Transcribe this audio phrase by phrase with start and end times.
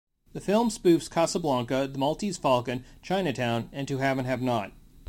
[0.33, 4.71] The film spoofs "Casablanca", "The Maltese Falcon", "Chinatown", and "To Have and Have Not".